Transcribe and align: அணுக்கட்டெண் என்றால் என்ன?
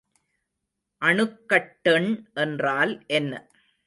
அணுக்கட்டெண் 1.01 2.09
என்றால் 2.35 2.93
என்ன? 3.09 3.33